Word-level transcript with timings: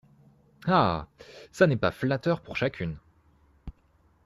Ah! 0.65 1.07
ça 1.51 1.67
n’est 1.67 1.77
pas 1.77 1.91
flatteur 1.91 2.41
pour 2.41 2.57
chacune. 2.57 2.97